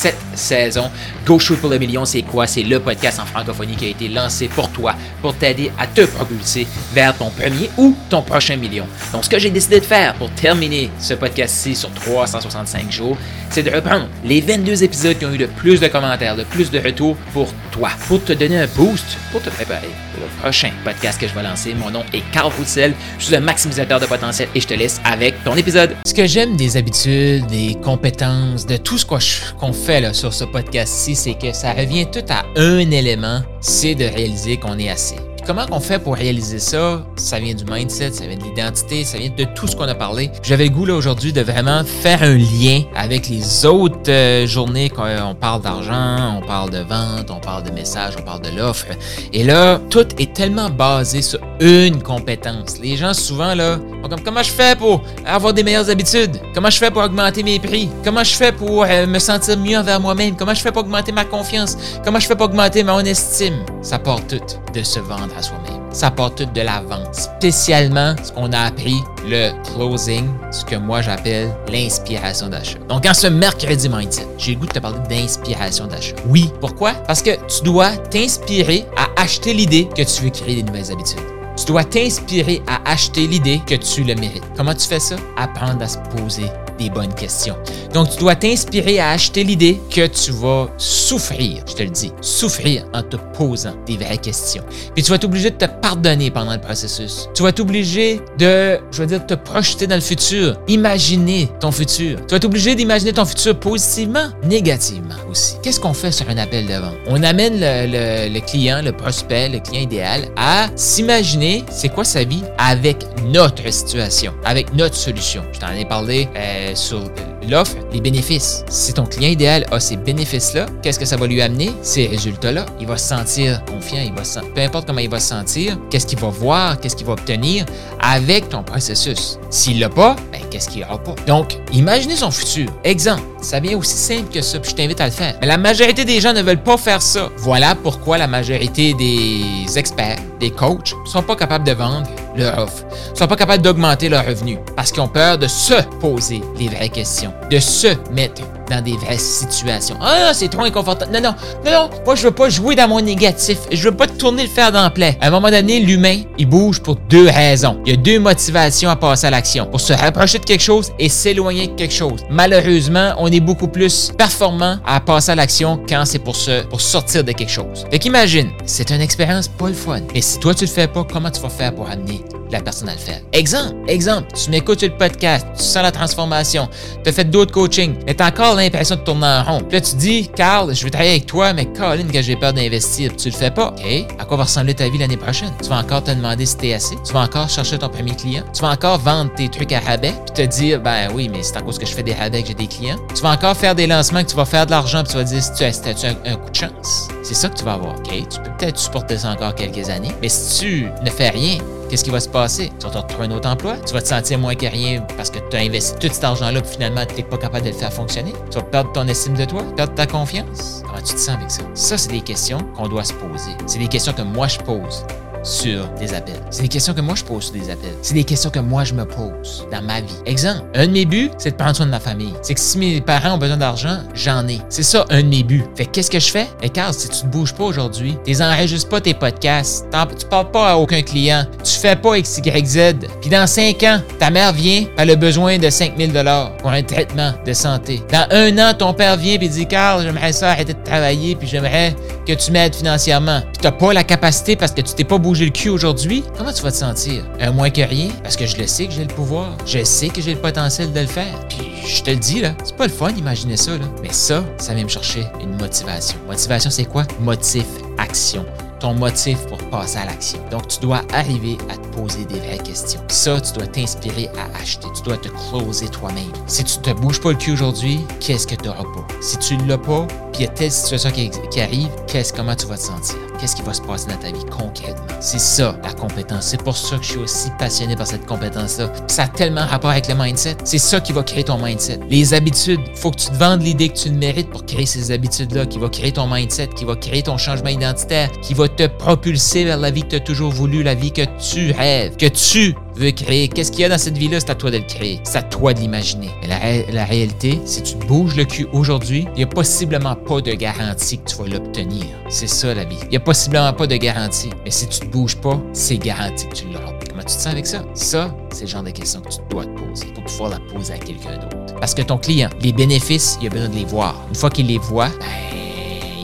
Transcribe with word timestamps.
cette 0.00 0.16
saison. 0.34 0.90
Go 1.26 1.38
Shoot 1.38 1.60
pour 1.60 1.68
le 1.68 1.78
million, 1.78 2.06
c'est 2.06 2.22
quoi? 2.22 2.46
C'est 2.46 2.62
le 2.62 2.80
podcast 2.80 3.20
en 3.20 3.26
francophonie 3.26 3.76
qui 3.76 3.84
a 3.84 3.88
été 3.88 4.08
lancé 4.08 4.48
pour 4.48 4.70
toi, 4.70 4.94
pour 5.20 5.34
t'aider 5.34 5.70
à 5.78 5.86
te 5.86 6.06
propulser 6.06 6.66
vers 6.94 7.14
ton 7.14 7.28
premier 7.28 7.68
ou 7.76 7.94
ton 8.08 8.22
prochain 8.22 8.56
million. 8.56 8.86
Donc, 9.12 9.24
ce 9.24 9.28
que 9.28 9.38
j'ai 9.38 9.50
décidé 9.50 9.78
de 9.80 9.84
faire 9.84 10.14
pour 10.14 10.30
terminer 10.30 10.90
ce 10.98 11.12
podcast-ci 11.12 11.74
sur 11.74 11.92
365 11.92 12.90
jours, 12.90 13.18
c'est 13.50 13.62
de 13.62 13.70
reprendre 13.70 14.08
les 14.24 14.40
22 14.40 14.84
épisodes 14.84 15.18
qui 15.18 15.26
ont 15.26 15.34
eu 15.34 15.38
le 15.38 15.48
plus 15.48 15.80
de 15.80 15.88
commentaires, 15.88 16.34
le 16.34 16.44
plus 16.44 16.70
de 16.70 16.78
retours 16.78 17.16
pour 17.34 17.52
toi, 17.70 17.90
pour 18.08 18.24
te 18.24 18.32
donner 18.32 18.58
un 18.58 18.68
boost, 18.68 19.18
pour 19.32 19.42
te 19.42 19.50
préparer 19.50 19.90
le 20.20 20.40
prochain 20.40 20.70
podcast 20.84 21.20
que 21.20 21.26
je 21.26 21.34
vais 21.34 21.42
lancer. 21.42 21.74
Mon 21.74 21.90
nom 21.90 22.04
est 22.12 22.22
Carl 22.32 22.52
Roussel, 22.56 22.94
je 23.18 23.24
suis 23.24 23.36
un 23.36 23.40
maximisateur 23.40 24.00
de 24.00 24.06
potentiel 24.06 24.48
et 24.54 24.60
je 24.60 24.66
te 24.66 24.74
laisse 24.74 25.00
avec 25.04 25.42
ton 25.44 25.56
épisode. 25.56 25.96
Ce 26.06 26.14
que 26.14 26.26
j'aime 26.26 26.56
des 26.56 26.76
habitudes, 26.76 27.46
des 27.46 27.76
compétences, 27.82 28.66
de 28.66 28.76
tout 28.76 28.98
ce 28.98 29.06
qu'on 29.06 29.72
fait 29.72 30.14
sur 30.14 30.32
ce 30.32 30.44
podcast-ci, 30.44 31.14
c'est 31.14 31.34
que 31.34 31.52
ça 31.52 31.72
revient 31.72 32.06
tout 32.10 32.24
à 32.28 32.44
un 32.56 32.90
élément, 32.90 33.42
c'est 33.60 33.94
de 33.94 34.04
réaliser 34.04 34.56
qu'on 34.56 34.78
est 34.78 34.88
assez 34.88 35.16
comment 35.50 35.66
on 35.72 35.80
fait 35.80 35.98
pour 35.98 36.14
réaliser 36.14 36.60
ça? 36.60 37.04
Ça 37.16 37.40
vient 37.40 37.54
du 37.54 37.64
mindset, 37.64 38.12
ça 38.12 38.24
vient 38.24 38.36
de 38.36 38.44
l'identité, 38.44 39.02
ça 39.02 39.18
vient 39.18 39.32
de 39.36 39.42
tout 39.42 39.66
ce 39.66 39.74
qu'on 39.74 39.88
a 39.88 39.96
parlé. 39.96 40.30
J'avais 40.44 40.66
le 40.66 40.70
goût 40.70 40.86
là 40.86 40.94
aujourd'hui 40.94 41.32
de 41.32 41.40
vraiment 41.40 41.82
faire 41.82 42.22
un 42.22 42.36
lien 42.36 42.82
avec 42.94 43.28
les 43.28 43.66
autres 43.66 44.08
euh, 44.08 44.46
journées 44.46 44.90
quand 44.90 45.08
on 45.28 45.34
parle 45.34 45.62
d'argent, 45.62 46.38
on 46.38 46.46
parle 46.46 46.70
de 46.70 46.78
vente, 46.78 47.32
on 47.32 47.40
parle 47.40 47.64
de 47.64 47.72
message, 47.72 48.14
on 48.16 48.22
parle 48.22 48.42
de 48.42 48.56
l'offre. 48.56 48.86
Et 49.32 49.42
là, 49.42 49.80
tout 49.90 50.06
est 50.18 50.32
tellement 50.32 50.70
basé 50.70 51.20
sur 51.20 51.40
une 51.58 52.00
compétence. 52.00 52.78
Les 52.78 52.96
gens 52.96 53.12
souvent 53.12 53.54
là, 53.54 53.80
comme 54.08 54.22
comment 54.22 54.42
je 54.42 54.50
fais 54.50 54.74
pour 54.76 55.02
avoir 55.26 55.52
des 55.52 55.62
meilleures 55.62 55.90
habitudes? 55.90 56.40
Comment 56.54 56.70
je 56.70 56.78
fais 56.78 56.90
pour 56.90 57.02
augmenter 57.02 57.42
mes 57.42 57.58
prix? 57.58 57.88
Comment 58.04 58.24
je 58.24 58.34
fais 58.34 58.52
pour 58.52 58.84
euh, 58.84 59.06
me 59.06 59.18
sentir 59.18 59.58
mieux 59.58 59.78
envers 59.78 60.00
moi-même? 60.00 60.36
Comment 60.36 60.54
je 60.54 60.60
fais 60.60 60.72
pour 60.72 60.82
augmenter 60.82 61.12
ma 61.12 61.24
confiance? 61.24 61.76
Comment 62.04 62.18
je 62.18 62.26
fais 62.26 62.36
pour 62.36 62.46
augmenter 62.46 62.82
mon 62.82 63.00
estime? 63.00 63.64
Ça 63.82 63.98
part 63.98 64.20
tout 64.26 64.40
de 64.74 64.82
se 64.82 65.00
vendre 65.00 65.32
soi-même. 65.40 65.80
Ça 65.92 66.10
part 66.10 66.34
tout 66.34 66.44
de 66.44 66.60
la 66.60 66.80
vente. 66.80 67.14
Spécialement, 67.14 68.14
ce 68.22 68.32
qu'on 68.32 68.52
a 68.52 68.60
appris, 68.60 68.96
le 69.26 69.50
closing, 69.74 70.28
ce 70.52 70.64
que 70.64 70.76
moi 70.76 71.02
j'appelle 71.02 71.50
l'inspiration 71.68 72.48
d'achat. 72.48 72.78
Donc, 72.88 73.06
en 73.06 73.14
ce 73.14 73.26
mercredi 73.26 73.88
mindset, 73.88 74.26
j'ai 74.38 74.52
le 74.52 74.60
goût 74.60 74.66
de 74.66 74.72
te 74.72 74.78
parler 74.78 75.00
d'inspiration 75.08 75.86
d'achat. 75.86 76.14
Oui, 76.28 76.50
pourquoi? 76.60 76.92
Parce 76.92 77.22
que 77.22 77.30
tu 77.46 77.64
dois 77.64 77.90
t'inspirer 78.10 78.86
à 78.96 79.20
acheter 79.20 79.52
l'idée 79.52 79.88
que 79.96 80.02
tu 80.02 80.22
veux 80.24 80.30
créer 80.30 80.56
des 80.56 80.62
nouvelles 80.62 80.92
habitudes. 80.92 81.39
Tu 81.60 81.66
dois 81.66 81.84
t'inspirer 81.84 82.62
à 82.66 82.90
acheter 82.90 83.26
l'idée 83.26 83.60
que 83.66 83.74
tu 83.74 84.02
le 84.02 84.14
mérites. 84.14 84.42
Comment 84.56 84.72
tu 84.72 84.88
fais 84.88 84.98
ça? 84.98 85.16
Apprendre 85.36 85.82
à 85.82 85.88
se 85.88 85.98
poser 86.16 86.46
bonnes 86.88 87.14
questions. 87.14 87.56
Donc, 87.92 88.10
tu 88.10 88.18
dois 88.18 88.36
t'inspirer 88.36 89.00
à 89.00 89.10
acheter 89.10 89.44
l'idée 89.44 89.80
que 89.90 90.06
tu 90.06 90.30
vas 90.30 90.68
souffrir, 90.78 91.62
je 91.68 91.74
te 91.74 91.82
le 91.82 91.90
dis, 91.90 92.12
souffrir 92.20 92.84
en 92.94 93.02
te 93.02 93.16
posant 93.34 93.74
des 93.86 93.96
vraies 93.96 94.18
questions. 94.18 94.62
Puis 94.94 95.02
tu 95.02 95.10
vas 95.10 95.16
être 95.16 95.24
obligé 95.24 95.50
de 95.50 95.56
te 95.56 95.64
pardonner 95.66 96.30
pendant 96.30 96.52
le 96.52 96.60
processus. 96.60 97.28
Tu 97.34 97.42
vas 97.42 97.50
être 97.50 97.60
obligé 97.60 98.20
de, 98.38 98.78
je 98.92 99.00
veux 99.02 99.06
dire, 99.06 99.26
te 99.26 99.34
projeter 99.34 99.86
dans 99.86 99.96
le 99.96 100.00
futur, 100.00 100.56
imaginer 100.68 101.48
ton 101.60 101.72
futur. 101.72 102.18
Tu 102.20 102.30
vas 102.30 102.36
être 102.36 102.44
obligé 102.44 102.74
d'imaginer 102.74 103.12
ton 103.12 103.24
futur 103.24 103.58
positivement, 103.58 104.28
négativement 104.44 105.16
aussi. 105.28 105.56
Qu'est-ce 105.62 105.80
qu'on 105.80 105.94
fait 105.94 106.12
sur 106.12 106.28
un 106.30 106.38
appel 106.38 106.66
de 106.66 106.74
vente? 106.74 106.94
On 107.08 107.22
amène 107.22 107.54
le, 107.60 108.32
le 108.32 108.40
client, 108.40 108.80
le 108.82 108.92
prospect, 108.92 109.48
le 109.48 109.58
client 109.58 109.82
idéal 109.82 110.28
à 110.36 110.68
s'imaginer 110.76 111.64
c'est 111.70 111.88
quoi 111.88 112.04
sa 112.04 112.24
vie 112.24 112.42
avec 112.58 112.98
notre 113.26 113.72
situation, 113.72 114.32
avec 114.44 114.72
notre 114.74 114.94
solution. 114.94 115.42
Je 115.52 115.58
t'en 115.58 115.72
ai 115.72 115.84
parlé 115.84 116.28
euh, 116.36 116.69
sur 116.74 117.02
l'offre, 117.48 117.76
les 117.92 118.00
bénéfices. 118.00 118.64
Si 118.68 118.92
ton 118.92 119.04
client 119.04 119.30
idéal 119.30 119.66
a 119.70 119.80
ces 119.80 119.96
bénéfices-là, 119.96 120.66
qu'est-ce 120.82 120.98
que 120.98 121.04
ça 121.04 121.16
va 121.16 121.26
lui 121.26 121.40
amener? 121.42 121.72
Ces 121.82 122.06
résultats-là. 122.06 122.66
Il 122.80 122.86
va 122.86 122.96
se 122.96 123.08
sentir 123.08 123.64
confiant, 123.64 124.02
il 124.04 124.12
va 124.12 124.24
se, 124.24 124.40
peu 124.40 124.60
importe 124.60 124.86
comment 124.86 125.00
il 125.00 125.10
va 125.10 125.20
se 125.20 125.28
sentir, 125.28 125.78
qu'est-ce 125.90 126.06
qu'il 126.06 126.18
va 126.18 126.28
voir, 126.28 126.78
qu'est-ce 126.80 126.96
qu'il 126.96 127.06
va 127.06 127.12
obtenir 127.14 127.64
avec 128.00 128.48
ton 128.48 128.62
processus. 128.62 129.38
S'il 129.50 129.80
l'a 129.80 129.88
pas, 129.88 130.16
ben, 130.32 130.40
qu'est-ce 130.50 130.68
qu'il 130.68 130.84
aura 130.84 131.02
pas? 131.02 131.14
Donc, 131.26 131.58
imaginez 131.72 132.16
son 132.16 132.30
futur. 132.30 132.70
Exemple, 132.84 133.22
ça 133.40 133.60
vient 133.60 133.76
aussi 133.76 133.96
simple 133.96 134.30
que 134.32 134.42
ça, 134.42 134.58
puis 134.58 134.70
je 134.70 134.76
t'invite 134.76 135.00
à 135.00 135.06
le 135.06 135.12
faire. 135.12 135.36
Mais 135.40 135.46
la 135.46 135.58
majorité 135.58 136.04
des 136.04 136.20
gens 136.20 136.32
ne 136.32 136.42
veulent 136.42 136.62
pas 136.62 136.76
faire 136.76 137.02
ça. 137.02 137.30
Voilà 137.38 137.74
pourquoi 137.74 138.18
la 138.18 138.26
majorité 138.26 138.94
des 138.94 139.78
experts, 139.78 140.18
des 140.40 140.50
coachs, 140.50 140.94
sont 141.04 141.22
pas 141.22 141.36
capables 141.36 141.64
de 141.64 141.72
vendre 141.72 142.08
leur 142.36 142.58
offre, 142.58 142.84
sont 143.14 143.26
pas 143.26 143.36
capables 143.36 143.62
d'augmenter 143.62 144.08
leur 144.08 144.26
revenu 144.26 144.58
parce 144.74 144.90
qu'ils 144.90 145.02
ont 145.02 145.08
peur 145.08 145.38
de 145.38 145.46
se 145.46 145.82
poser 146.00 146.40
les 146.58 146.68
vraies 146.68 146.88
questions, 146.88 147.32
de 147.50 147.58
se 147.58 147.88
mettre 148.12 148.42
dans 148.70 148.82
des 148.82 148.96
vraies 148.96 149.18
situations. 149.18 149.96
Ah, 150.00 150.30
c'est 150.32 150.48
trop 150.48 150.62
inconfortable. 150.62 151.12
Non, 151.12 151.20
non, 151.20 151.34
non, 151.64 151.70
non, 151.70 151.90
moi, 152.06 152.14
je 152.14 152.22
veux 152.22 152.30
pas 152.30 152.48
jouer 152.48 152.76
dans 152.76 152.88
mon 152.88 153.00
négatif. 153.00 153.58
Je 153.70 153.88
veux 153.88 153.96
pas 153.96 154.06
tourner 154.06 154.44
le 154.44 154.48
fer 154.48 154.72
dans 154.72 154.84
le 154.84 154.90
plaie. 154.90 155.18
À 155.20 155.26
un 155.26 155.30
moment 155.30 155.50
donné, 155.50 155.80
l'humain, 155.80 156.22
il 156.38 156.46
bouge 156.46 156.80
pour 156.80 156.96
deux 157.08 157.28
raisons. 157.28 157.80
Il 157.84 157.92
y 157.92 157.94
a 157.94 158.00
deux 158.00 158.18
motivations 158.18 158.88
à 158.88 158.96
passer 158.96 159.26
à 159.26 159.30
l'action. 159.30 159.66
Pour 159.66 159.80
se 159.80 159.92
rapprocher 159.92 160.38
de 160.38 160.44
quelque 160.44 160.62
chose 160.62 160.92
et 160.98 161.08
s'éloigner 161.08 161.66
de 161.66 161.74
quelque 161.74 161.94
chose. 161.94 162.20
Malheureusement, 162.30 163.14
on 163.18 163.26
est 163.30 163.40
beaucoup 163.40 163.68
plus 163.68 164.12
performant 164.16 164.78
à 164.86 165.00
passer 165.00 165.32
à 165.32 165.34
l'action 165.34 165.80
quand 165.88 166.04
c'est 166.04 166.20
pour 166.20 166.36
se, 166.36 166.64
pour 166.66 166.80
sortir 166.80 167.24
de 167.24 167.32
quelque 167.32 167.50
chose. 167.50 167.84
Fait 167.90 167.98
qu'imagine, 167.98 168.50
c'est 168.64 168.90
une 168.90 169.00
expérience 169.00 169.48
pas 169.48 169.68
le 169.68 169.74
fun. 169.74 170.00
Et 170.14 170.22
si 170.22 170.38
toi, 170.38 170.54
tu 170.54 170.64
le 170.64 170.70
fais 170.70 170.86
pas, 170.86 171.04
comment 171.10 171.30
tu 171.30 171.40
vas 171.40 171.48
faire 171.48 171.74
pour 171.74 171.90
amener 171.90 172.22
la 172.52 172.60
personne 172.60 172.88
à 172.88 172.92
le 172.92 172.98
faire. 172.98 173.20
Exemple, 173.32 173.74
exemple, 173.88 174.28
tu 174.32 174.50
m'écoutes 174.50 174.82
le 174.82 174.96
podcast, 174.96 175.46
tu 175.56 175.62
sens 175.62 175.82
la 175.82 175.92
transformation, 175.92 176.68
tu 177.02 177.08
as 177.08 177.12
fait 177.12 177.24
d'autres 177.24 177.52
coachings, 177.52 177.94
mais 178.06 178.14
tu 178.14 178.22
as 178.22 178.26
encore 178.26 178.54
l'impression 178.54 178.96
de 178.96 179.00
tourner 179.00 179.26
en 179.26 179.44
rond. 179.44 179.60
Puis 179.60 179.78
là, 179.78 179.80
tu 179.80 179.96
dis, 179.96 180.28
Carl, 180.34 180.74
je 180.74 180.84
vais 180.84 180.90
travailler 180.90 181.12
avec 181.12 181.26
toi, 181.26 181.52
mais 181.52 181.66
Colin, 181.66 182.06
que 182.06 182.22
j'ai 182.22 182.36
peur 182.36 182.52
d'investir, 182.52 183.14
tu 183.16 183.28
le 183.28 183.34
fais 183.34 183.50
pas. 183.50 183.68
OK, 183.68 184.06
à 184.18 184.24
quoi 184.24 184.36
va 184.36 184.44
ressembler 184.44 184.74
ta 184.74 184.88
vie 184.88 184.98
l'année 184.98 185.16
prochaine? 185.16 185.52
Tu 185.62 185.68
vas 185.68 185.78
encore 185.78 186.02
te 186.02 186.10
demander 186.10 186.46
si 186.46 186.56
t'es 186.56 186.74
assez, 186.74 186.96
tu 187.04 187.12
vas 187.12 187.20
encore 187.20 187.48
chercher 187.48 187.78
ton 187.78 187.88
premier 187.88 188.14
client, 188.14 188.44
tu 188.52 188.62
vas 188.62 188.70
encore 188.70 188.98
vendre 188.98 189.32
tes 189.34 189.48
trucs 189.48 189.72
à 189.72 189.80
rabais, 189.80 190.14
puis 190.26 190.34
te 190.34 190.42
dire, 190.42 190.80
ben 190.80 191.08
oui, 191.14 191.28
mais 191.28 191.42
c'est 191.42 191.56
à 191.56 191.62
cause 191.62 191.78
que 191.78 191.86
je 191.86 191.92
fais 191.92 192.02
des 192.02 192.14
rabais 192.14 192.42
que 192.42 192.48
j'ai 192.48 192.54
des 192.54 192.66
clients? 192.66 192.96
Tu 193.14 193.22
vas 193.22 193.30
encore 193.30 193.56
faire 193.56 193.74
des 193.74 193.86
lancements 193.86 194.22
que 194.22 194.30
tu 194.30 194.36
vas 194.36 194.44
faire 194.44 194.66
de 194.66 194.70
l'argent, 194.70 195.02
puis 195.02 195.12
tu 195.12 195.18
vas 195.18 195.24
dire, 195.24 195.42
si 195.42 195.52
tu 195.52 195.64
as, 195.64 196.08
un, 196.08 196.32
un 196.32 196.36
coup 196.36 196.50
de 196.50 196.56
chance? 196.56 197.08
C'est 197.22 197.34
ça 197.34 197.48
que 197.48 197.56
tu 197.56 197.64
vas 197.64 197.74
avoir. 197.74 197.96
OK, 197.96 198.08
tu 198.08 198.40
peux 198.40 198.50
peut-être 198.58 198.78
supporter 198.78 199.18
ça 199.18 199.30
encore 199.30 199.54
quelques 199.54 199.88
années, 199.88 200.12
mais 200.20 200.28
si 200.28 200.60
tu 200.60 200.88
ne 201.04 201.10
fais 201.10 201.30
rien, 201.30 201.58
qu'est-ce 201.90 202.04
qui 202.04 202.10
va 202.10 202.20
se 202.20 202.28
passer? 202.28 202.70
Tu 202.78 202.86
vas 202.86 202.92
te 202.92 202.98
retrouver 202.98 203.26
un 203.26 203.32
autre 203.32 203.48
emploi, 203.48 203.76
tu 203.84 203.92
vas 203.92 204.00
te 204.00 204.08
sentir 204.08 204.38
moins 204.38 204.54
que 204.54 204.66
rien 204.66 205.04
parce 205.16 205.28
que 205.28 205.40
tu 205.50 205.56
as 205.56 205.60
investi 205.60 205.98
tout 205.98 206.14
cet 206.14 206.22
argent-là, 206.22 206.62
puis 206.62 206.72
finalement, 206.72 207.04
tu 207.04 207.16
n'es 207.16 207.22
pas 207.24 207.36
capable 207.36 207.64
de 207.64 207.70
le 207.70 207.76
faire 207.76 207.92
fonctionner? 207.92 208.32
Tu 208.50 208.58
vas 208.58 208.64
perdre 208.64 208.92
ton 208.92 209.06
estime 209.08 209.34
de 209.34 209.44
toi, 209.44 209.62
perdre 209.76 209.94
ta 209.94 210.06
confiance? 210.06 210.82
Comment 210.86 211.02
tu 211.02 211.14
te 211.14 211.18
sens 211.18 211.36
avec 211.36 211.50
ça? 211.50 211.62
Ça, 211.74 211.98
c'est 211.98 212.10
des 212.10 212.20
questions 212.20 212.58
qu'on 212.76 212.88
doit 212.88 213.04
se 213.04 213.12
poser. 213.14 213.50
C'est 213.66 213.80
des 213.80 213.88
questions 213.88 214.12
que 214.12 214.22
moi, 214.22 214.46
je 214.46 214.58
pose 214.58 215.04
sur 215.42 215.88
des 215.98 216.14
appels. 216.14 216.40
C'est 216.50 216.62
des 216.62 216.68
questions 216.68 216.94
que 216.94 217.00
moi 217.00 217.14
je 217.14 217.24
pose 217.24 217.44
sur 217.44 217.52
des 217.52 217.70
appels. 217.70 217.94
C'est 218.02 218.14
des 218.14 218.24
questions 218.24 218.50
que 218.50 218.60
moi 218.60 218.84
je 218.84 218.94
me 218.94 219.04
pose 219.04 219.66
dans 219.72 219.82
ma 219.82 220.00
vie. 220.00 220.14
Exemple, 220.26 220.62
un 220.74 220.86
de 220.86 220.92
mes 220.92 221.04
buts, 221.04 221.30
c'est 221.38 221.52
de 221.52 221.56
prendre 221.56 221.76
soin 221.76 221.86
de 221.86 221.90
ma 221.90 222.00
famille. 222.00 222.32
C'est 222.42 222.54
que 222.54 222.60
si 222.60 222.78
mes 222.78 223.00
parents 223.00 223.34
ont 223.34 223.38
besoin 223.38 223.56
d'argent, 223.56 223.98
j'en 224.14 224.46
ai. 224.48 224.60
C'est 224.68 224.82
ça 224.82 225.04
un 225.10 225.22
de 225.22 225.28
mes 225.28 225.42
buts. 225.42 225.64
Fait 225.76 225.86
qu'est-ce 225.86 226.10
que 226.10 226.20
je 226.20 226.30
fais? 226.30 226.46
Et 226.62 226.68
Carl, 226.68 226.92
si 226.94 227.08
tu 227.08 227.26
ne 227.26 227.30
bouges 227.30 227.54
pas 227.54 227.64
aujourd'hui, 227.64 228.16
tu 228.24 228.42
enregistres 228.42 228.88
pas 228.88 229.00
tes 229.00 229.14
podcasts, 229.14 229.86
tu 230.18 230.26
parles 230.26 230.50
pas 230.50 230.72
à 230.72 230.76
aucun 230.76 231.02
client, 231.02 231.44
tu 231.62 231.72
fais 231.72 231.96
pas 231.96 232.18
X, 232.18 232.38
Y, 232.44 232.66
Z, 232.66 232.78
puis 233.20 233.30
dans 233.30 233.46
5 233.46 233.82
ans, 233.82 234.00
ta 234.18 234.30
mère 234.30 234.52
vient, 234.52 234.84
elle 234.96 235.10
a 235.10 235.16
besoin 235.16 235.58
de 235.58 235.68
5000 235.68 236.12
dollars 236.12 236.56
pour 236.58 236.70
un 236.70 236.82
traitement 236.82 237.32
de 237.44 237.52
santé. 237.52 238.02
Dans 238.10 238.26
un 238.30 238.58
an, 238.58 238.74
ton 238.74 238.94
père 238.94 239.16
vient 239.16 239.34
et 239.40 239.48
dit, 239.48 239.66
Carl, 239.66 240.02
j'aimerais 240.02 240.32
ça 240.32 240.50
arrêter 240.50 240.74
de 240.74 240.82
travailler, 240.82 241.34
puis 241.36 241.48
j'aimerais 241.48 241.94
que 242.26 242.32
tu 242.32 242.50
m'aides 242.52 242.74
financièrement. 242.74 243.40
T'as 243.60 243.72
pas 243.72 243.92
la 243.92 244.04
capacité 244.04 244.56
parce 244.56 244.72
que 244.72 244.80
tu 244.80 244.94
t'es 244.94 245.04
pas 245.04 245.18
bougé 245.18 245.44
le 245.44 245.50
cul 245.50 245.68
aujourd'hui, 245.68 246.24
comment 246.38 246.50
tu 246.50 246.62
vas 246.62 246.72
te 246.72 246.78
sentir? 246.78 247.24
Un 247.40 247.50
moins 247.50 247.68
que 247.68 247.82
rien, 247.82 248.08
parce 248.22 248.34
que 248.34 248.46
je 248.46 248.56
le 248.56 248.66
sais 248.66 248.86
que 248.86 248.92
j'ai 248.92 249.04
le 249.04 249.12
pouvoir. 249.12 249.50
Je 249.66 249.84
sais 249.84 250.08
que 250.08 250.22
j'ai 250.22 250.32
le 250.32 250.40
potentiel 250.40 250.94
de 250.94 251.00
le 251.00 251.06
faire. 251.06 251.38
Puis 251.50 251.70
je 251.86 252.02
te 252.02 252.10
le 252.10 252.16
dis, 252.16 252.40
là, 252.40 252.54
c'est 252.64 252.74
pas 252.74 252.86
le 252.86 252.92
fun 252.92 253.12
d'imaginer 253.12 253.58
ça, 253.58 253.72
là. 253.72 253.84
Mais 254.02 254.12
ça, 254.12 254.42
ça 254.56 254.72
vient 254.72 254.84
me 254.84 254.88
chercher 254.88 255.26
une 255.42 255.58
motivation. 255.58 256.18
Motivation, 256.26 256.70
c'est 256.70 256.86
quoi? 256.86 257.04
Motif, 257.20 257.66
action 257.98 258.46
ton 258.80 258.94
motif 258.94 259.38
pour 259.46 259.58
passer 259.68 259.98
à 259.98 260.06
l'action. 260.06 260.38
Donc, 260.50 260.66
tu 260.68 260.80
dois 260.80 261.02
arriver 261.12 261.58
à 261.68 261.76
te 261.76 261.86
poser 261.88 262.24
des 262.24 262.38
vraies 262.38 262.56
questions. 262.56 263.02
Ça, 263.08 263.38
tu 263.38 263.52
dois 263.52 263.66
t'inspirer 263.66 264.30
à 264.38 264.58
acheter. 264.58 264.86
Tu 264.96 265.02
dois 265.02 265.18
te 265.18 265.28
closer 265.28 265.86
toi-même. 265.88 266.32
Si 266.46 266.64
tu 266.64 266.78
te 266.78 266.90
bouges 266.90 267.20
pas 267.20 267.32
le 267.32 267.36
cul 267.36 267.52
aujourd'hui, 267.52 268.00
qu'est-ce 268.20 268.46
que 268.46 268.54
tu 268.54 268.64
n'auras 268.64 268.84
pas? 268.84 269.06
Si 269.20 269.36
tu 269.36 269.58
ne 269.58 269.68
l'as 269.68 269.76
pas, 269.76 270.06
puis 270.32 270.40
il 270.40 270.40
y 270.44 270.46
a 270.46 270.48
telle 270.48 270.72
situation 270.72 271.10
qui, 271.10 271.30
qui 271.50 271.60
arrive, 271.60 271.90
qu'est-ce, 272.06 272.32
comment 272.32 272.56
tu 272.56 272.64
vas 272.64 272.78
te 272.78 272.84
sentir? 272.84 273.29
Qu'est-ce 273.40 273.56
qui 273.56 273.62
va 273.62 273.72
se 273.72 273.80
passer 273.80 274.06
dans 274.06 274.18
ta 274.18 274.30
vie 274.30 274.44
concrètement? 274.50 275.06
C'est 275.18 275.40
ça, 275.40 275.74
la 275.82 275.94
compétence. 275.94 276.44
C'est 276.44 276.62
pour 276.62 276.76
ça 276.76 276.98
que 276.98 277.02
je 277.02 277.12
suis 277.12 277.18
aussi 277.20 277.48
passionné 277.58 277.96
par 277.96 278.06
cette 278.06 278.26
compétence-là. 278.26 278.92
Ça 279.06 279.22
a 279.22 279.28
tellement 279.28 279.64
rapport 279.64 279.88
avec 279.88 280.08
le 280.08 280.14
mindset. 280.14 280.58
C'est 280.64 280.76
ça 280.76 281.00
qui 281.00 281.14
va 281.14 281.22
créer 281.22 281.44
ton 281.44 281.56
mindset. 281.56 282.00
Les 282.10 282.34
habitudes, 282.34 282.80
faut 282.96 283.10
que 283.10 283.16
tu 283.16 283.30
te 283.30 283.34
vendes 283.34 283.62
l'idée 283.62 283.88
que 283.88 283.96
tu 283.96 284.10
le 284.10 284.16
mérites 284.16 284.50
pour 284.50 284.66
créer 284.66 284.84
ces 284.84 285.10
habitudes-là, 285.10 285.64
qui 285.64 285.78
va 285.78 285.88
créer 285.88 286.12
ton 286.12 286.26
mindset, 286.26 286.68
qui 286.76 286.84
va 286.84 286.96
créer 286.96 287.22
ton 287.22 287.38
changement 287.38 287.70
identitaire, 287.70 288.30
qui 288.42 288.52
va 288.52 288.68
te 288.68 288.86
propulser 288.86 289.64
vers 289.64 289.78
la 289.78 289.90
vie 289.90 290.02
que 290.02 290.08
tu 290.08 290.16
as 290.16 290.20
toujours 290.20 290.52
voulu, 290.52 290.82
la 290.82 290.94
vie 290.94 291.12
que 291.12 291.22
tu 291.38 291.72
rêves, 291.72 292.16
que 292.16 292.26
tu 292.26 292.74
veux 293.00 293.10
créer. 293.12 293.48
Qu'est-ce 293.48 293.72
qu'il 293.72 293.80
y 293.80 293.84
a 293.84 293.88
dans 293.88 293.98
cette 293.98 294.16
vie-là? 294.16 294.40
C'est 294.40 294.50
à 294.50 294.54
toi 294.54 294.70
de 294.70 294.76
le 294.78 294.84
créer. 294.84 295.20
C'est 295.24 295.38
à 295.38 295.42
toi 295.42 295.72
de 295.74 295.80
l'imaginer. 295.80 296.30
Mais 296.42 296.48
la, 296.92 297.04
réalité, 297.04 297.58
si 297.64 297.82
tu 297.82 297.94
te 297.94 298.06
bouges 298.06 298.36
le 298.36 298.44
cul 298.44 298.66
aujourd'hui, 298.72 299.26
il 299.34 299.38
n'y 299.38 299.42
a 299.42 299.46
possiblement 299.46 300.14
pas 300.14 300.40
de 300.40 300.52
garantie 300.52 301.18
que 301.18 301.30
tu 301.30 301.36
vas 301.36 301.48
l'obtenir. 301.48 302.04
C'est 302.28 302.46
ça 302.46 302.74
la 302.74 302.84
vie. 302.84 302.98
Il 303.04 303.08
n'y 303.08 303.16
a 303.16 303.20
possiblement 303.20 303.72
pas 303.72 303.86
de 303.86 303.96
garantie. 303.96 304.50
Mais 304.64 304.70
si 304.70 304.86
tu 304.88 305.00
te 305.00 305.06
bouges 305.06 305.36
pas, 305.36 305.60
c'est 305.72 305.98
garanti 305.98 306.46
que 306.46 306.54
tu 306.54 306.66
l'auras. 306.66 306.92
Comment 307.08 307.22
tu 307.22 307.26
te 307.26 307.32
sens 307.32 307.46
avec 307.48 307.66
ça? 307.66 307.84
Ça, 307.94 308.34
c'est 308.52 308.62
le 308.62 308.68
genre 308.68 308.82
de 308.82 308.90
questions 308.90 309.20
que 309.20 309.30
tu 309.30 309.40
dois 309.50 309.64
te 309.64 309.80
poser 309.80 310.06
pour 310.14 310.24
pouvoir 310.24 310.50
la 310.50 310.58
poser 310.72 310.92
à 310.92 310.98
quelqu'un 310.98 311.38
d'autre. 311.38 311.74
Parce 311.80 311.94
que 311.94 312.02
ton 312.02 312.18
client, 312.18 312.50
les 312.60 312.72
bénéfices, 312.72 313.38
il 313.40 313.46
a 313.46 313.50
besoin 313.50 313.68
de 313.68 313.76
les 313.76 313.84
voir. 313.84 314.14
Une 314.28 314.34
fois 314.34 314.50
qu'il 314.50 314.66
les 314.66 314.78
voit, 314.78 315.08
ben, 315.08 315.59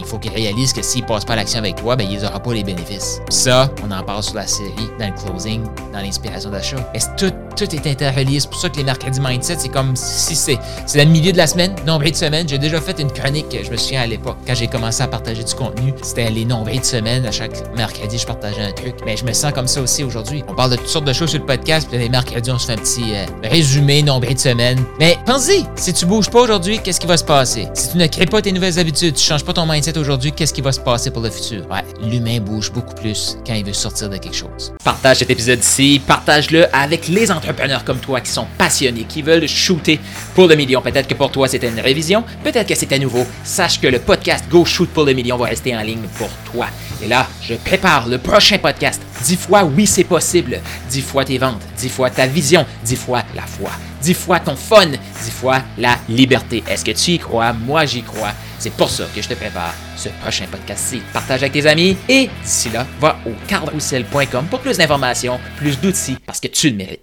il 0.06 0.08
faut 0.08 0.18
qu'il 0.18 0.32
réalise 0.32 0.72
que 0.72 0.82
s'il 0.82 1.04
passe 1.04 1.24
pas 1.24 1.34
l'action 1.34 1.58
avec 1.58 1.74
toi, 1.76 1.96
ben, 1.96 2.06
il 2.08 2.20
n'aura 2.20 2.38
pas 2.38 2.54
les 2.54 2.62
bénéfices. 2.62 3.20
Ça, 3.28 3.68
on 3.84 3.90
en 3.90 4.02
parle 4.04 4.22
sur 4.22 4.36
la 4.36 4.46
série, 4.46 4.70
dans 5.00 5.06
le 5.06 5.12
closing, 5.12 5.64
dans 5.92 5.98
l'inspiration 5.98 6.50
d'achat. 6.50 6.76
Tout, 7.16 7.32
tout 7.56 7.74
est 7.74 7.86
interrelié? 7.86 8.38
C'est 8.38 8.48
pour 8.48 8.60
ça 8.60 8.68
que 8.68 8.76
les 8.76 8.84
mercredis 8.84 9.20
mindset, 9.20 9.56
c'est 9.58 9.68
comme 9.68 9.96
si 9.96 10.36
c'est, 10.36 10.58
c'est 10.86 11.04
le 11.04 11.10
milieu 11.10 11.32
de 11.32 11.36
la 11.36 11.48
semaine, 11.48 11.74
nombril 11.86 12.12
de 12.12 12.16
semaine. 12.16 12.48
J'ai 12.48 12.58
déjà 12.58 12.80
fait 12.80 13.00
une 13.00 13.10
chronique, 13.10 13.46
je 13.64 13.70
me 13.70 13.76
souviens 13.76 14.02
à 14.02 14.06
l'époque, 14.06 14.36
quand 14.46 14.54
j'ai 14.54 14.68
commencé 14.68 15.02
à 15.02 15.08
partager 15.08 15.42
du 15.42 15.54
contenu. 15.54 15.92
C'était 16.02 16.30
les 16.30 16.44
nombrils 16.44 16.80
de 16.80 16.84
semaine. 16.84 17.26
À 17.26 17.32
chaque 17.32 17.74
mercredi, 17.76 18.16
je 18.16 18.26
partageais 18.26 18.62
un 18.62 18.72
truc. 18.72 18.94
Mais 19.04 19.16
je 19.16 19.24
me 19.24 19.32
sens 19.32 19.52
comme 19.52 19.66
ça 19.66 19.80
aussi 19.80 20.04
aujourd'hui. 20.04 20.44
On 20.48 20.54
parle 20.54 20.70
de 20.70 20.76
toutes 20.76 20.86
sortes 20.86 21.04
de 21.04 21.12
choses 21.12 21.30
sur 21.30 21.40
le 21.40 21.46
podcast, 21.46 21.88
puis 21.90 21.98
les 21.98 22.08
mercredis, 22.08 22.52
on 22.52 22.58
se 22.58 22.66
fait 22.66 22.74
un 22.74 22.76
petit 22.76 23.14
euh, 23.14 23.26
résumé, 23.42 24.02
nombril 24.02 24.34
de 24.34 24.40
semaine. 24.40 24.78
Mais 25.00 25.18
pense-y, 25.26 25.64
si 25.74 25.92
tu 25.92 26.06
bouges 26.06 26.30
pas 26.30 26.42
aujourd'hui, 26.42 26.78
qu'est-ce 26.78 27.00
qui 27.00 27.08
va 27.08 27.16
se 27.16 27.24
passer? 27.24 27.68
Si 27.74 27.90
tu 27.90 27.96
ne 27.96 28.06
crées 28.06 28.26
pas 28.26 28.40
tes 28.40 28.52
nouvelles 28.52 28.78
habitudes, 28.78 29.14
tu 29.14 29.24
changes 29.24 29.44
pas 29.44 29.52
ton 29.52 29.66
mindset 29.66 29.96
aujourd'hui, 29.96 30.05
qu'est-ce 30.36 30.52
qui 30.54 30.60
va 30.60 30.72
se 30.72 30.80
passer 30.80 31.10
pour 31.10 31.22
le 31.22 31.30
futur? 31.30 31.66
Ouais, 31.70 31.82
l'humain 32.08 32.38
bouge 32.40 32.70
beaucoup 32.70 32.94
plus 32.94 33.36
quand 33.46 33.54
il 33.54 33.64
veut 33.64 33.72
sortir 33.72 34.08
de 34.08 34.16
quelque 34.16 34.36
chose. 34.36 34.72
Partage 34.84 35.18
cet 35.18 35.30
épisode 35.30 35.62
ci 35.62 36.00
partage-le 36.06 36.66
avec 36.74 37.08
les 37.08 37.30
entrepreneurs 37.30 37.84
comme 37.84 37.98
toi 37.98 38.20
qui 38.20 38.30
sont 38.30 38.46
passionnés, 38.56 39.04
qui 39.04 39.22
veulent 39.22 39.48
shooter 39.48 39.98
pour 40.34 40.46
le 40.46 40.54
million. 40.54 40.80
Peut-être 40.80 41.08
que 41.08 41.14
pour 41.14 41.30
toi 41.30 41.48
c'était 41.48 41.68
une 41.68 41.80
révision, 41.80 42.24
peut-être 42.44 42.68
que 42.68 42.74
c'était 42.74 42.98
nouveau. 42.98 43.26
Sache 43.42 43.80
que 43.80 43.88
le 43.88 43.98
podcast 43.98 44.44
Go 44.48 44.64
Shoot 44.64 44.88
pour 44.90 45.04
le 45.04 45.12
million 45.12 45.36
va 45.36 45.46
rester 45.46 45.76
en 45.76 45.80
ligne 45.82 46.06
pour 46.18 46.30
toi. 46.52 46.66
Et 47.02 47.08
là, 47.08 47.26
je 47.42 47.54
prépare 47.54 48.08
le 48.08 48.18
prochain 48.18 48.58
podcast. 48.58 49.02
Dix 49.24 49.36
fois 49.36 49.64
oui 49.64 49.86
c'est 49.86 50.04
possible. 50.04 50.60
Dix 50.88 51.02
fois 51.02 51.24
tes 51.24 51.38
ventes, 51.38 51.62
dix 51.76 51.88
fois 51.88 52.10
ta 52.10 52.26
vision, 52.26 52.64
dix 52.84 52.96
fois 52.96 53.22
la 53.34 53.42
foi, 53.42 53.70
dix 54.02 54.14
fois 54.14 54.38
ton 54.40 54.56
fun, 54.56 54.86
dix 54.86 55.30
fois 55.30 55.62
la 55.78 55.96
liberté. 56.08 56.62
Est-ce 56.68 56.84
que 56.84 56.92
tu 56.92 57.12
y 57.12 57.18
crois? 57.18 57.52
Moi 57.52 57.84
j'y 57.86 58.02
crois. 58.02 58.32
C'est 58.58 58.72
pour 58.72 58.90
ça 58.90 59.04
que 59.14 59.20
je 59.20 59.28
te 59.28 59.34
prépare 59.34 59.74
ce 59.96 60.08
prochain 60.20 60.46
podcast-ci. 60.50 61.02
Partage 61.12 61.42
avec 61.42 61.52
tes 61.52 61.66
amis 61.66 61.96
et 62.08 62.28
d'ici 62.42 62.70
là, 62.70 62.86
va 63.00 63.18
au 63.26 63.32
carrousel.com 63.46 64.46
pour 64.50 64.60
plus 64.60 64.78
d'informations, 64.78 65.38
plus 65.56 65.80
d'outils 65.80 66.18
parce 66.24 66.40
que 66.40 66.48
tu 66.48 66.70
le 66.70 66.76
mérites. 66.76 66.94